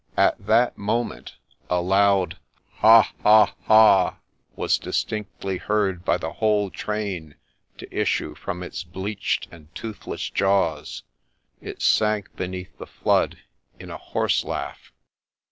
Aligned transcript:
At 0.17 0.43
that 0.47 0.79
moment 0.79 1.35
a 1.69 1.79
loud' 1.79 2.39
Ha! 2.79 3.13
ha! 3.21 3.53
ha!' 3.65 4.17
was 4.55 4.79
distinctly 4.79 5.57
heard 5.59 6.03
by 6.03 6.17
the 6.17 6.31
whole 6.33 6.71
train 6.71 7.35
to 7.77 7.87
issue 7.95 8.33
from 8.33 8.63
its 8.63 8.83
bleached 8.83 9.47
and 9.51 9.67
toothless 9.75 10.31
jaws: 10.31 11.03
it 11.61 11.83
sank 11.83 12.35
beneath 12.35 12.75
the 12.79 12.87
flood 12.87 13.41
in 13.79 13.91
a 13.91 13.97
horse 13.97 14.43
laugh. 14.43 14.91